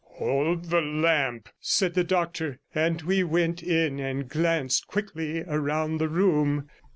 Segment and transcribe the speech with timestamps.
[0.03, 6.09] 'Hold the lamp,' said the doctor, and we went in and glanced quickly round the
[6.09, 6.67] room.